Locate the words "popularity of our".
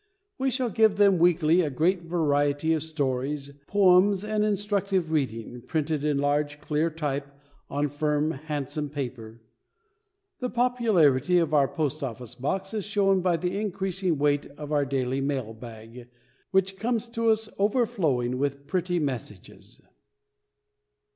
10.49-11.67